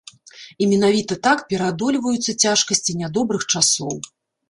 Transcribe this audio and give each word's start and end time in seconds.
І 0.63 0.69
менавіта 0.71 1.17
так 1.27 1.45
пераадольваюцца 1.53 2.37
цяжкасці 2.43 2.99
нядобрых 3.03 3.51
часоў. 3.53 4.07